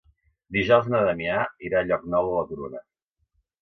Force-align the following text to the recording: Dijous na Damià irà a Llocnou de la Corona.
Dijous 0.57 0.89
na 0.95 1.03
Damià 1.09 1.45
irà 1.69 1.79
a 1.85 1.89
Llocnou 1.91 2.35
de 2.35 2.37
la 2.43 2.53
Corona. 2.53 2.87